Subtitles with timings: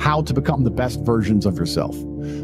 [0.00, 1.94] how to become the best versions of yourself.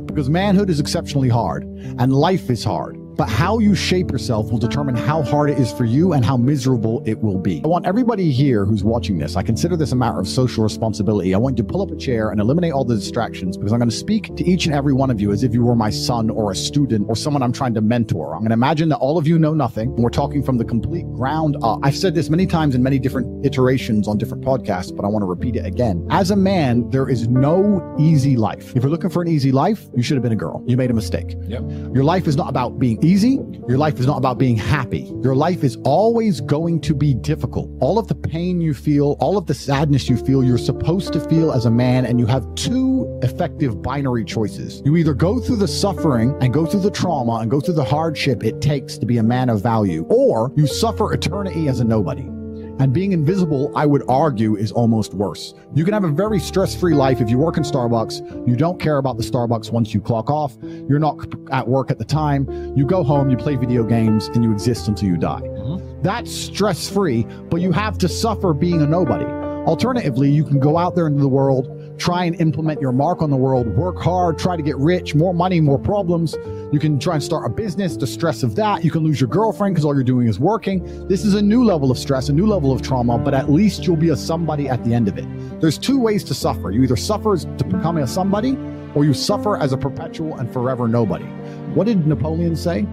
[0.07, 1.65] Because manhood is exceptionally hard
[1.99, 2.97] and life is hard.
[3.17, 6.37] But how you shape yourself will determine how hard it is for you and how
[6.37, 7.63] miserable it will be.
[7.65, 11.35] I want everybody here who's watching this, I consider this a matter of social responsibility.
[11.35, 13.79] I want you to pull up a chair and eliminate all the distractions because I'm
[13.79, 15.89] going to speak to each and every one of you as if you were my
[15.89, 18.35] son or a student or someone I'm trying to mentor.
[18.35, 19.89] I'm going to imagine that all of you know nothing.
[19.95, 21.81] And we're talking from the complete ground up.
[21.83, 25.23] I've said this many times in many different iterations on different podcasts, but I want
[25.23, 26.07] to repeat it again.
[26.11, 28.77] As a man, there is no easy life.
[28.77, 30.63] If you're looking for an easy life, you should have been a girl.
[30.67, 31.35] You made a mistake.
[31.47, 31.63] Yep.
[31.95, 33.39] Your life is not about being easy.
[33.69, 35.13] Your life is not about being happy.
[35.23, 37.71] Your life is always going to be difficult.
[37.81, 41.21] All of the pain you feel, all of the sadness you feel, you're supposed to
[41.21, 44.83] feel as a man, and you have two effective binary choices.
[44.85, 47.85] You either go through the suffering and go through the trauma and go through the
[47.85, 51.85] hardship it takes to be a man of value, or you suffer eternity as a
[51.85, 52.36] nobody.
[52.79, 55.55] And being invisible, I would argue, is almost worse.
[55.75, 58.47] You can have a very stress free life if you work in Starbucks.
[58.47, 60.57] You don't care about the Starbucks once you clock off.
[60.63, 61.17] You're not
[61.51, 62.47] at work at the time.
[62.77, 65.41] You go home, you play video games, and you exist until you die.
[65.41, 66.03] Mm-hmm.
[66.03, 69.25] That's stress free, but you have to suffer being a nobody.
[69.25, 73.31] Alternatively, you can go out there into the world, try and implement your mark on
[73.31, 76.37] the world, work hard, try to get rich, more money, more problems.
[76.73, 78.85] You can try and start a business, the stress of that.
[78.85, 81.09] You can lose your girlfriend because all you're doing is working.
[81.09, 83.87] This is a new level of stress, a new level of trauma, but at least
[83.87, 85.27] you'll be a somebody at the end of it.
[85.61, 86.71] There's two ways to suffer.
[86.71, 88.57] You either suffer as to becoming a somebody
[88.95, 91.27] or you suffer as a perpetual and forever nobody.
[91.75, 92.87] What did Napoleon say?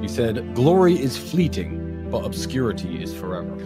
[0.00, 3.56] He said, Glory is fleeting, but obscurity is forever.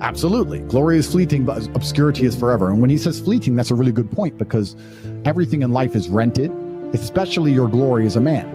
[0.00, 0.60] Absolutely.
[0.60, 2.70] Glory is fleeting, but obscurity is forever.
[2.70, 4.76] And when he says fleeting, that's a really good point because
[5.24, 6.52] everything in life is rented,
[6.94, 8.46] especially your glory as a man.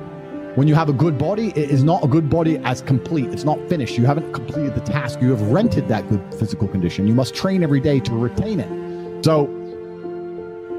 [0.55, 3.25] When you have a good body, it is not a good body as complete.
[3.31, 3.97] It's not finished.
[3.97, 5.19] You haven't completed the task.
[5.19, 7.07] You have rented that good physical condition.
[7.07, 9.25] You must train every day to retain it.
[9.25, 9.47] So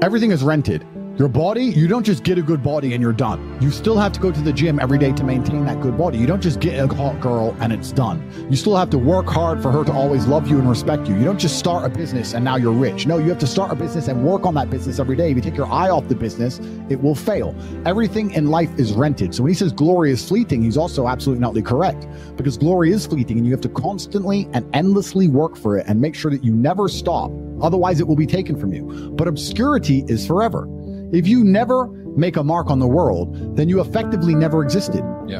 [0.01, 0.85] everything is rented.
[1.17, 3.57] Your body, you don't just get a good body and you're done.
[3.61, 6.17] You still have to go to the gym every day to maintain that good body.
[6.17, 8.29] You don't just get a hot girl and it's done.
[8.49, 11.15] You still have to work hard for her to always love you and respect you.
[11.15, 13.07] You don't just start a business and now you're rich.
[13.07, 15.31] No, you have to start a business and work on that business every day.
[15.31, 16.59] If you take your eye off the business,
[16.89, 17.55] it will fail.
[17.85, 19.33] Everything in life is rented.
[19.33, 23.07] So when he says glory is fleeting, he's also absolutely not correct because glory is
[23.07, 26.43] fleeting and you have to constantly and endlessly work for it and make sure that
[26.43, 27.31] you never stop.
[27.61, 29.11] Otherwise, it will be taken from you.
[29.15, 30.67] But obscurity is forever.
[31.15, 31.87] If you never
[32.17, 35.01] make a mark on the world, then you effectively never existed.
[35.27, 35.39] Yeah.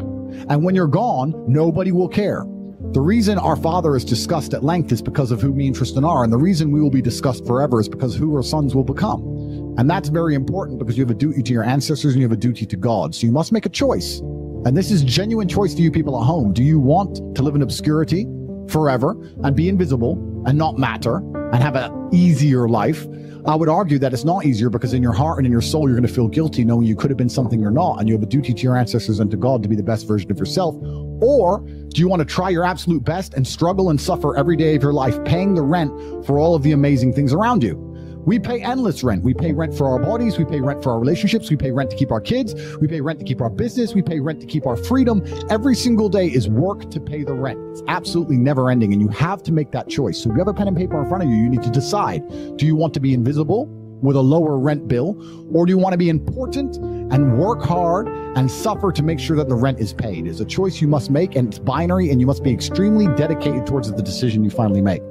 [0.50, 2.46] And when you're gone, nobody will care.
[2.94, 6.06] The reason our father is discussed at length is because of who me and Tristan
[6.06, 6.24] are.
[6.24, 9.76] And the reason we will be discussed forever is because who our sons will become.
[9.78, 12.38] And that's very important because you have a duty to your ancestors and you have
[12.38, 13.14] a duty to God.
[13.14, 14.20] So you must make a choice.
[14.66, 16.54] And this is genuine choice to you people at home.
[16.54, 18.28] Do you want to live in obscurity
[18.70, 19.12] forever
[19.44, 20.14] and be invisible
[20.46, 21.22] and not matter
[21.56, 23.08] and have an easier life?
[23.46, 25.88] I would argue that it's not easier because in your heart and in your soul,
[25.88, 28.00] you're going to feel guilty knowing you could have been something you're not.
[28.00, 30.08] And you have a duty to your ancestors and to God to be the best
[30.08, 30.76] version of yourself.
[31.22, 34.76] Or do you want to try your absolute best and struggle and suffer every day
[34.76, 35.92] of your life, paying the rent
[36.26, 37.85] for all of the amazing things around you?
[38.26, 39.24] We pay endless rent.
[39.24, 40.38] We pay rent for our bodies.
[40.38, 41.50] We pay rent for our relationships.
[41.50, 42.56] We pay rent to keep our kids.
[42.78, 43.94] We pay rent to keep our business.
[43.94, 45.24] We pay rent to keep our freedom.
[45.50, 47.60] Every single day is work to pay the rent.
[47.72, 48.94] It's absolutely never ending.
[48.94, 50.22] And you have to make that choice.
[50.22, 51.72] So if you have a pen and paper in front of you, you need to
[51.72, 52.24] decide
[52.58, 53.68] do you want to be invisible
[54.02, 55.16] with a lower rent bill,
[55.54, 59.38] or do you want to be important and work hard and suffer to make sure
[59.38, 60.28] that the rent is paid?
[60.28, 63.66] It's a choice you must make, and it's binary, and you must be extremely dedicated
[63.66, 65.02] towards the decision you finally make.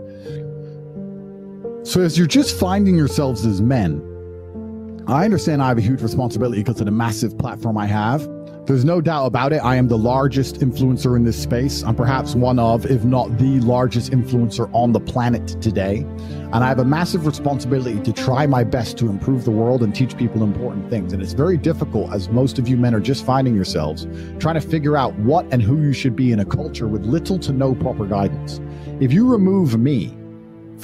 [1.84, 4.00] So, as you're just finding yourselves as men,
[5.06, 8.26] I understand I have a huge responsibility because of the massive platform I have.
[8.64, 9.58] There's no doubt about it.
[9.58, 11.82] I am the largest influencer in this space.
[11.82, 16.06] I'm perhaps one of, if not the largest influencer on the planet today.
[16.54, 19.94] And I have a massive responsibility to try my best to improve the world and
[19.94, 21.12] teach people important things.
[21.12, 24.06] And it's very difficult, as most of you men are just finding yourselves,
[24.38, 27.38] trying to figure out what and who you should be in a culture with little
[27.40, 28.58] to no proper guidance.
[29.00, 30.16] If you remove me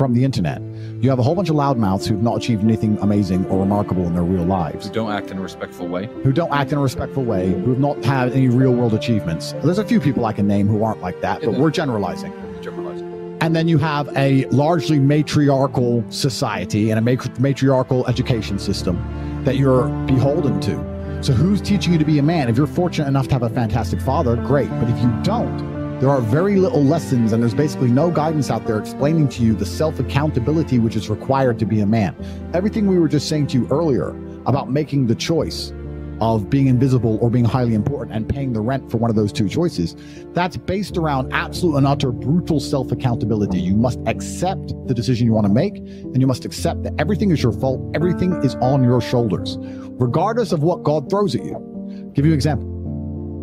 [0.00, 0.62] from the internet,
[1.03, 4.15] you have a whole bunch of loudmouths who've not achieved anything amazing or remarkable in
[4.15, 6.06] their real lives Who don't act in a respectful way.
[6.23, 9.52] who don't act in a respectful way, who have not had any real world achievements.
[9.62, 12.32] There's a few people I can name who aren't like that, but we're generalizing.
[12.62, 13.37] Generalizing.
[13.43, 17.03] And then you have a largely matriarchal society and a
[17.38, 18.96] matriarchal education system
[19.44, 21.23] that you're beholden to.
[21.23, 22.49] So, who's teaching you to be a man?
[22.49, 24.70] If you're fortunate enough to have a fantastic father, great.
[24.70, 28.67] But if you don't, there are very little lessons, and there's basically no guidance out
[28.67, 32.17] there explaining to you the self accountability which is required to be a man.
[32.55, 34.08] Everything we were just saying to you earlier
[34.47, 35.75] about making the choice
[36.23, 39.31] of being invisible or being highly important and paying the rent for one of those
[39.31, 39.94] two choices.
[40.32, 43.61] That's based around absolute and utter brutal self accountability.
[43.61, 47.31] You must accept the decision you want to make, and you must accept that everything
[47.31, 51.56] is your fault, everything is on your shoulders, regardless of what God throws at you.
[51.56, 52.69] I'll give you an example.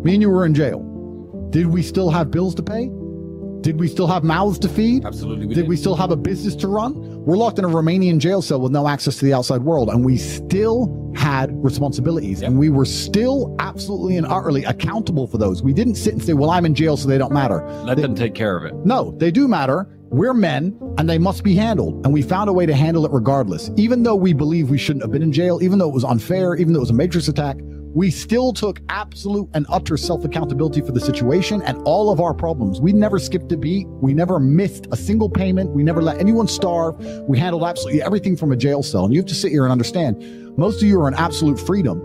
[0.04, 0.87] Me and you were in jail.
[1.50, 2.90] Did we still have bills to pay?
[3.62, 5.04] Did we still have mouths to feed?
[5.04, 5.46] Absolutely.
[5.46, 5.68] We did, did.
[5.68, 6.94] we still have a business to run?
[7.24, 10.04] We're locked in a Romanian jail cell with no access to the outside world, and
[10.04, 12.50] we still had responsibilities, Yep.
[12.50, 15.62] and we were still absolutely and utterly accountable for those.
[15.62, 18.02] We didn't sit and say, "Well, I'm in jail, so they don't matter." Let They-
[18.02, 18.74] them take care of it.
[18.84, 19.88] no, they do matter.
[20.10, 22.00] We're men and they must be handled.
[22.04, 23.70] And we found a way to handle it regardless.
[23.76, 26.54] Even though we believe we shouldn't have been in jail, even though it was unfair,
[26.54, 27.58] even though it was a matrix attack,
[27.94, 32.34] we still took absolute and utter self accountability for the situation and all of our
[32.34, 32.80] problems.
[32.80, 33.86] We never skipped a beat.
[33.88, 35.70] We never missed a single payment.
[35.70, 36.98] We never let anyone starve.
[37.28, 39.04] We handled absolutely everything from a jail cell.
[39.04, 42.00] And you have to sit here and understand most of you are in absolute freedom,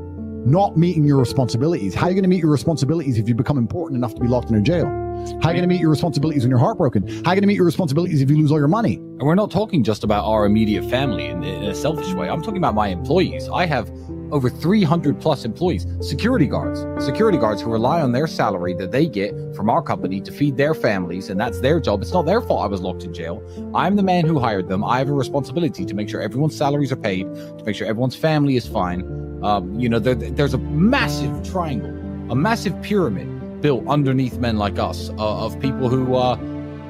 [0.50, 1.94] not meeting your responsibilities.
[1.94, 4.28] How are you going to meet your responsibilities if you become important enough to be
[4.28, 4.86] locked in a jail?
[4.86, 7.08] How are you going to meet your responsibilities when you're heartbroken?
[7.08, 8.96] How are you going to meet your responsibilities if you lose all your money?
[8.96, 12.30] And we're not talking just about our immediate family in, in a selfish way.
[12.30, 13.48] I'm talking about my employees.
[13.48, 13.90] I have
[14.32, 19.06] over 300 plus employees, security guards, security guards who rely on their salary that they
[19.06, 22.02] get from our company to feed their families, and that's their job.
[22.02, 23.44] It's not their fault I was locked in jail.
[23.76, 24.84] I'm the man who hired them.
[24.84, 28.16] I have a responsibility to make sure everyone's salaries are paid, to make sure everyone's
[28.16, 29.02] family is fine.
[29.44, 31.92] Um, you know, there, there's a massive triangle,
[32.32, 36.16] a massive pyramid built underneath men like us uh, of people who.
[36.16, 36.38] Uh,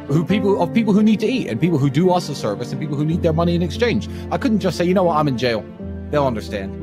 [0.08, 2.74] who people of people who need to eat and people who do us a service
[2.74, 4.10] and people who need their money in exchange.
[4.32, 5.66] I couldn't just say, you know what, I'm in jail.
[6.12, 6.83] They'll understand.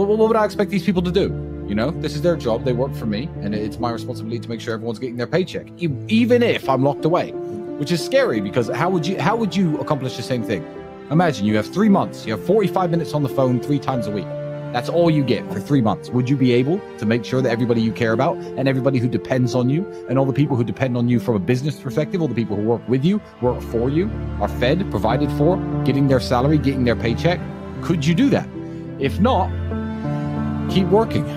[0.00, 1.24] What, what would I expect these people to do?
[1.68, 2.64] You know, this is their job.
[2.64, 5.66] They work for me, and it's my responsibility to make sure everyone's getting their paycheck,
[5.78, 9.78] even if I'm locked away, which is scary because how would you how would you
[9.78, 10.64] accomplish the same thing?
[11.10, 14.10] Imagine you have three months, you have 45 minutes on the phone three times a
[14.10, 14.24] week.
[14.72, 16.08] That's all you get for three months.
[16.08, 19.08] Would you be able to make sure that everybody you care about and everybody who
[19.08, 22.22] depends on you and all the people who depend on you from a business perspective,
[22.22, 24.10] all the people who work with you, work for you,
[24.40, 27.38] are fed, provided for, getting their salary, getting their paycheck?
[27.82, 28.48] Could you do that?
[28.98, 29.50] If not,
[30.70, 31.28] keep working.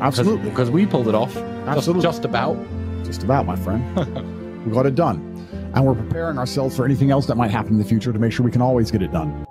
[0.00, 0.48] Absolutely.
[0.50, 1.34] Because we pulled it off.
[1.34, 2.02] Just- Absolutely.
[2.02, 2.56] Just, about.
[3.04, 4.64] Just about, my friend.
[4.64, 5.26] we got it done.
[5.74, 8.32] And we're preparing ourselves for anything else that might happen in the future to make
[8.32, 9.46] sure we can always get it done.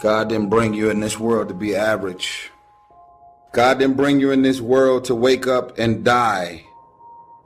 [0.00, 2.50] God didn't bring you in this world to be average.
[3.52, 6.64] God didn't bring you in this world to wake up and die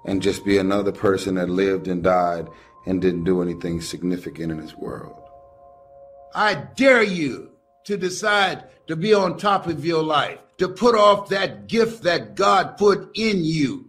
[0.05, 2.49] and just be another person that lived and died
[2.87, 5.15] and didn't do anything significant in this world.
[6.35, 7.48] I dare you
[7.89, 12.35] to decide to be on top of your life, to put off that gift that
[12.35, 13.89] God put in you.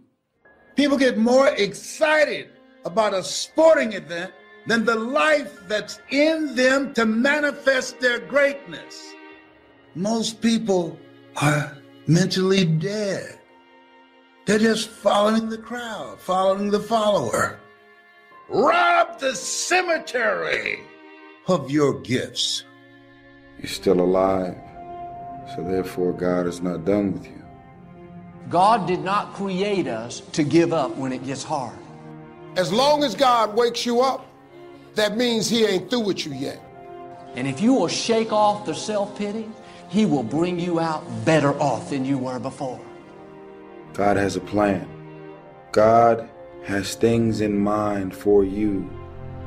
[0.74, 2.48] People get more excited
[2.86, 4.32] about a sporting event
[4.66, 9.12] than the life that's in them to manifest their greatness.
[9.94, 10.98] Most people
[11.36, 11.76] are
[12.06, 13.38] mentally dead.
[14.46, 17.60] They're just following the crowd, following the follower.
[18.48, 20.80] Rob the cemetery
[21.48, 22.64] of your gifts.
[23.60, 24.56] You're still alive,
[25.54, 27.44] so therefore God is not done with you.
[28.48, 31.76] God did not create us to give up when it gets hard.
[32.56, 34.26] As long as God wakes you up,
[34.94, 36.58] that means He ain't through with you yet.
[37.34, 39.46] And if you will shake off the self pity,
[39.90, 42.80] He will bring you out better off than you were before.
[43.92, 44.88] God has a plan.
[45.70, 46.30] God
[46.64, 48.88] has things in mind for you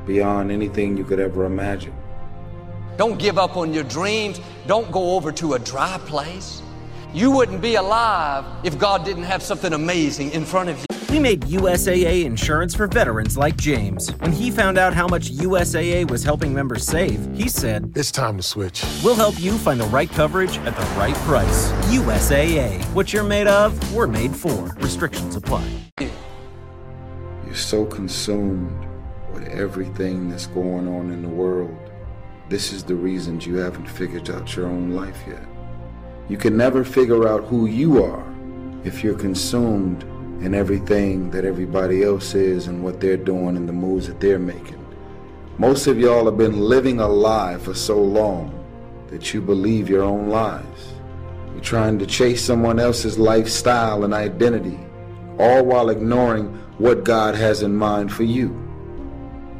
[0.06, 1.94] beyond anything you could ever imagine.
[2.96, 4.40] Don't give up on your dreams.
[4.66, 6.62] Don't go over to a dry place.
[7.12, 10.84] You wouldn't be alive if God didn't have something amazing in front of you.
[11.10, 14.10] We made USAA insurance for veterans like James.
[14.18, 18.36] When he found out how much USAA was helping members save, he said, It's time
[18.36, 18.84] to switch.
[19.04, 21.70] We'll help you find the right coverage at the right price.
[21.92, 22.82] USAA.
[22.94, 24.74] What you're made of, we're made for.
[24.78, 25.68] Restrictions apply.
[25.98, 28.88] You're so consumed
[29.32, 31.83] with everything that's going on in the world.
[32.50, 35.42] This is the reasons you haven't figured out your own life yet.
[36.28, 38.22] You can never figure out who you are
[38.84, 40.02] if you're consumed
[40.44, 44.38] in everything that everybody else is and what they're doing and the moves that they're
[44.38, 44.84] making.
[45.56, 48.52] Most of y'all have been living a lie for so long
[49.08, 50.92] that you believe your own lies.
[51.52, 54.78] You're trying to chase someone else's lifestyle and identity,
[55.38, 58.48] all while ignoring what God has in mind for you.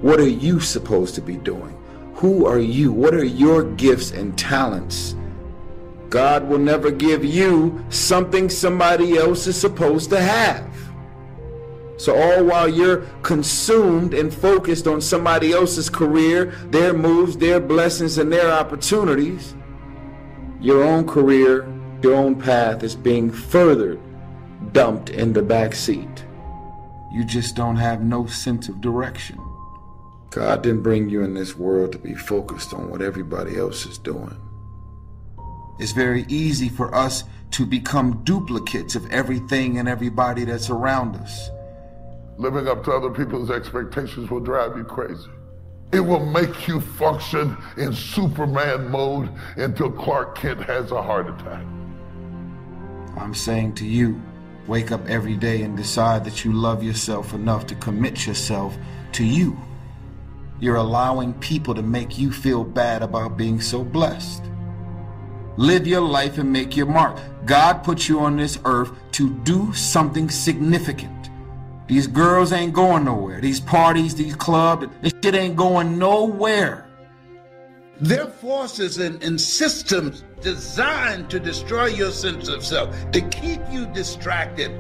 [0.03, 1.75] What are you supposed to be doing?
[2.17, 2.93] Who are you?
[2.93, 5.17] What are your gifts and talents?
[6.11, 10.71] God will never give you something somebody else is supposed to have.
[11.97, 18.19] So, all while you're consumed and focused on somebody else's career, their moves, their blessings,
[18.19, 19.55] and their opportunities,
[20.61, 21.67] your own career
[22.05, 23.99] Your own path is being further
[24.73, 26.27] dumped in the back seat.
[27.11, 29.39] You just don't have no sense of direction.
[30.35, 33.99] God didn't bring you in this world to be focused on what everybody else is
[33.99, 34.37] doing.
[35.79, 37.23] It's very easy for us
[37.53, 41.51] to become duplicates of everything and everybody that's around us.
[42.37, 45.31] Living up to other people's expectations will drive you crazy.
[45.93, 51.65] It will make you function in Superman mode until Clark Kent has a heart attack.
[53.17, 54.21] I'm saying to you,
[54.67, 58.77] wake up every day and decide that you love yourself enough to commit yourself
[59.13, 59.57] to you.
[60.61, 64.43] You're allowing people to make you feel bad about being so blessed.
[65.57, 67.19] Live your life and make your mark.
[67.45, 71.31] God put you on this earth to do something significant.
[71.87, 73.41] These girls ain't going nowhere.
[73.41, 76.89] These parties, these clubs, this shit ain't going nowhere.
[78.01, 83.61] There are forces and, and systems designed to destroy your sense of self, to keep
[83.71, 84.73] you distracted.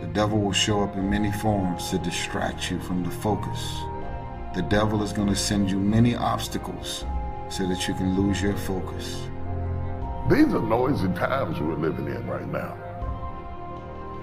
[0.00, 3.60] The devil will show up in many forms to distract you from the focus.
[4.58, 7.04] The devil is going to send you many obstacles
[7.48, 9.22] so that you can lose your focus.
[10.28, 12.76] These are noisy times we're living in right now.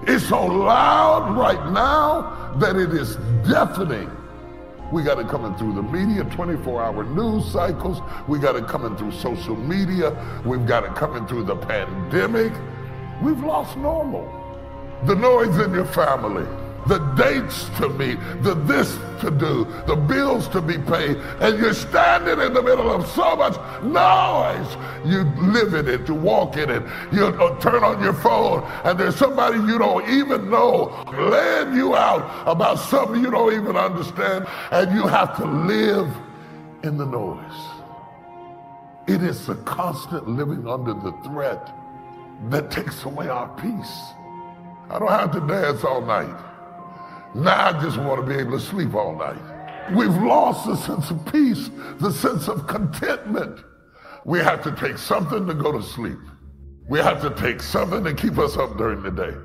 [0.05, 3.15] It's so loud right now that it is
[3.49, 4.11] deafening.
[4.91, 8.01] We got it coming through the media, 24 hour news cycles.
[8.27, 10.11] We got it coming through social media.
[10.43, 12.51] We've got it coming through the pandemic.
[13.21, 14.29] We've lost normal.
[15.05, 16.45] The noise in your family,
[16.87, 21.73] the dates to meet, the this to do, the bills to be paid, and you're
[21.73, 24.77] standing in the middle of so much noise.
[25.03, 28.99] You live in it, you walk in it, you uh, turn on your phone, and
[28.99, 34.45] there's somebody you don't even know laying you out about something you don't even understand,
[34.71, 36.15] and you have to live
[36.83, 37.41] in the noise.
[39.07, 41.71] It is the constant living under the threat
[42.49, 44.13] that takes away our peace.
[44.89, 46.35] I don't have to dance all night.
[47.35, 49.91] Now I just want to be able to sleep all night.
[49.93, 53.59] We've lost the sense of peace, the sense of contentment.
[54.23, 56.17] We have to take something to go to sleep.
[56.87, 59.35] We have to take something to keep us up during the day.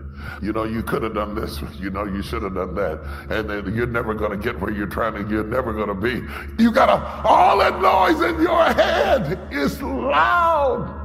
[0.41, 1.61] You know, you could have done this.
[1.81, 3.01] You know, you should have done that.
[3.29, 5.95] And then you're never going to get where you're trying to, you're never going to
[5.95, 6.23] be.
[6.63, 6.91] You got
[7.25, 11.00] all that noise in your head is loud.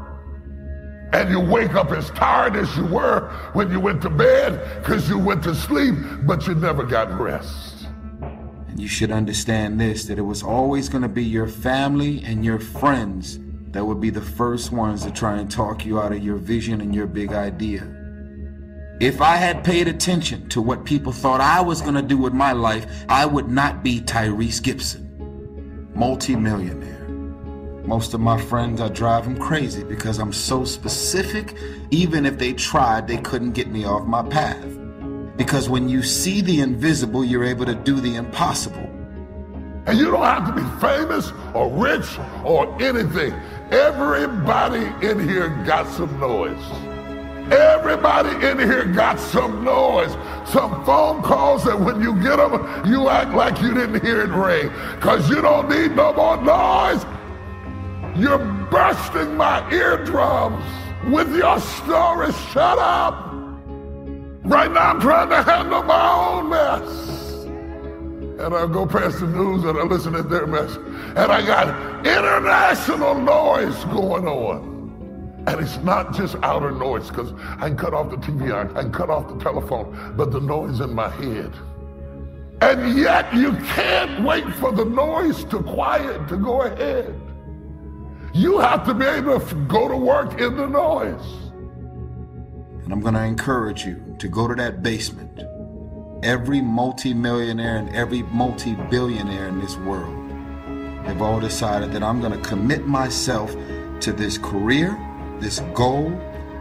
[1.16, 5.08] And you wake up as tired as you were when you went to bed because
[5.08, 7.88] you went to sleep, but you never got rest.
[8.68, 12.44] And you should understand this that it was always going to be your family and
[12.44, 13.40] your friends
[13.72, 16.82] that would be the first ones to try and talk you out of your vision
[16.82, 17.88] and your big idea.
[19.00, 22.34] If I had paid attention to what people thought I was going to do with
[22.34, 27.05] my life, I would not be Tyrese Gibson, multimillionaire.
[27.86, 31.56] Most of my friends, I drive them crazy because I'm so specific.
[31.92, 34.66] Even if they tried, they couldn't get me off my path.
[35.38, 38.90] Because when you see the invisible, you're able to do the impossible.
[39.86, 43.34] And you don't have to be famous or rich or anything.
[43.70, 46.66] Everybody in here got some noise.
[47.52, 50.12] Everybody in here got some noise.
[50.50, 54.32] Some phone calls that when you get them, you act like you didn't hear it
[54.32, 54.70] ring.
[54.96, 57.06] Because you don't need no more noise.
[58.18, 58.40] You're
[58.72, 60.64] bursting my eardrums
[61.12, 62.32] with your story.
[62.52, 63.34] Shut up.
[64.44, 67.44] Right now, I'm trying to handle my own mess.
[68.40, 70.78] And I go past the news and I listen to their mess.
[70.78, 75.44] And I got international noise going on.
[75.48, 79.10] And it's not just outer noise, because I cut off the TV, I can cut
[79.10, 81.52] off the telephone, but the noise in my head.
[82.62, 87.14] And yet you can't wait for the noise to quiet, to go ahead.
[88.36, 91.26] You have to be able to go to work in the noise.
[92.84, 95.40] And I'm going to encourage you to go to that basement.
[96.22, 100.14] Every multimillionaire and every multi billionaire in this world
[101.06, 103.56] have all decided that I'm going to commit myself
[104.02, 105.00] to this career,
[105.40, 106.10] this goal.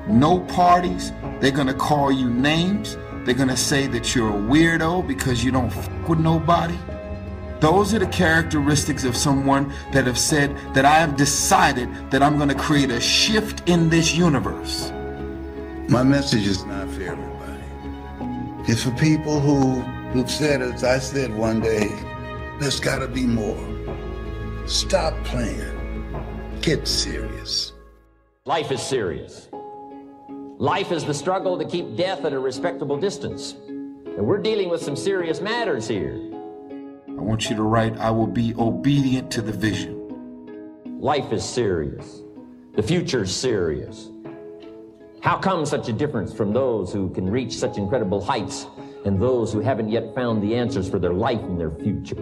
[0.07, 1.11] No parties.
[1.40, 2.97] They're going to call you names.
[3.25, 6.78] They're going to say that you're a weirdo because you don't f with nobody.
[7.64, 12.37] Those are the characteristics of someone that have said that I have decided that I'm
[12.37, 14.92] going to create a shift in this universe.
[15.88, 18.71] My message is not for everybody.
[18.71, 19.80] It's for people who,
[20.11, 21.88] who've said, as I said one day,
[22.61, 23.56] there's got to be more.
[24.68, 26.12] Stop playing.
[26.61, 27.73] Get serious.
[28.44, 29.49] Life is serious.
[30.59, 33.52] Life is the struggle to keep death at a respectable distance.
[33.52, 36.34] And we're dealing with some serious matters here.
[37.16, 40.00] I want you to write, I will be obedient to the vision.
[41.00, 42.23] Life is serious.
[42.75, 44.11] The future is serious.
[45.21, 48.66] How come such a difference from those who can reach such incredible heights
[49.04, 52.18] and those who haven't yet found the answers for their life and their future?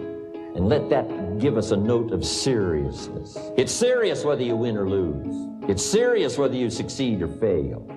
[0.55, 3.37] And let that give us a note of seriousness.
[3.57, 5.67] It's serious whether you win or lose.
[5.67, 7.89] It's serious whether you succeed or fail.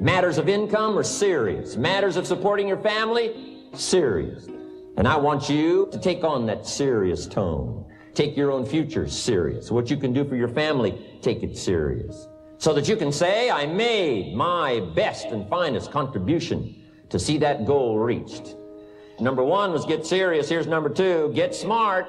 [0.00, 1.76] Matters of income are serious.
[1.76, 4.48] Matters of supporting your family, serious.
[4.96, 7.84] And I want you to take on that serious tone.
[8.14, 9.70] Take your own future serious.
[9.70, 12.28] What you can do for your family, take it serious.
[12.58, 17.66] So that you can say, I made my best and finest contribution to see that
[17.66, 18.56] goal reached.
[19.20, 20.48] Number one was get serious.
[20.48, 22.06] Here's number two, get smart.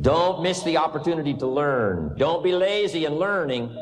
[0.00, 2.16] Don't miss the opportunity to learn.
[2.16, 3.76] Don't be lazy in learning.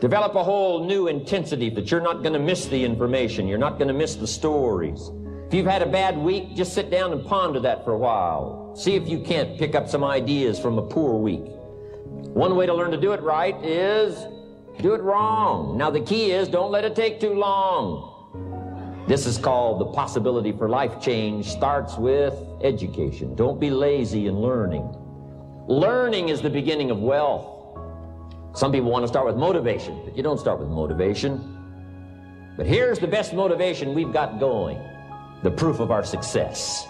[0.00, 3.46] Develop a whole new intensity that you're not going to miss the information.
[3.46, 5.10] You're not going to miss the stories.
[5.50, 8.72] If you've had a bad week, just sit down and ponder that for a while.
[8.76, 11.42] See if you can't pick up some ideas from a poor week.
[11.42, 14.16] One way to learn to do it right is
[14.80, 15.76] do it wrong.
[15.76, 19.02] Now, the key is don't let it take too long.
[19.08, 23.34] This is called the possibility for life change starts with education.
[23.34, 24.88] Don't be lazy in learning.
[25.66, 27.76] Learning is the beginning of wealth.
[28.56, 32.52] Some people want to start with motivation, but you don't start with motivation.
[32.56, 34.80] But here's the best motivation we've got going
[35.42, 36.86] the proof of our success.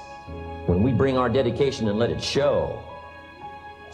[0.67, 2.83] When we bring our dedication and let it show,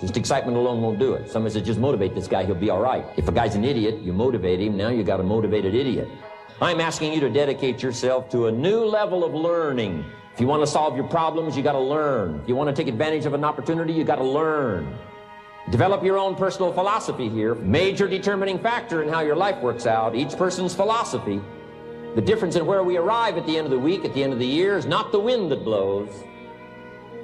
[0.01, 1.31] just excitement alone won't do it.
[1.31, 3.05] Somebody says, just motivate this guy, he'll be all right.
[3.17, 6.09] If a guy's an idiot, you motivate him, now you got a motivated idiot.
[6.61, 10.05] I'm asking you to dedicate yourself to a new level of learning.
[10.33, 12.41] If you want to solve your problems, you got to learn.
[12.41, 14.99] If you want to take advantage of an opportunity, you got to learn.
[15.71, 17.55] Develop your own personal philosophy here.
[17.55, 20.15] Major determining factor in how your life works out.
[20.15, 21.41] Each person's philosophy
[22.17, 24.33] the difference in where we arrive at the end of the week, at the end
[24.33, 26.09] of the year, is not the wind that blows,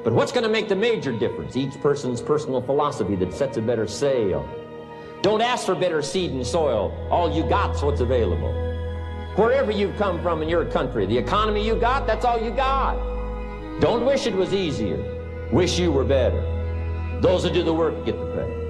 [0.04, 1.56] but what's going to make the major difference?
[1.56, 4.46] Each person's personal philosophy that sets a better sail.
[5.22, 6.94] Don't ask for better seed and soil.
[7.11, 8.52] All you got's what's available.
[9.37, 12.96] Wherever you've come from in your country, the economy you got, that's all you got.
[13.80, 15.49] Don't wish it was easier.
[15.52, 16.42] Wish you were better.
[17.22, 18.62] Those who do the work get the pay.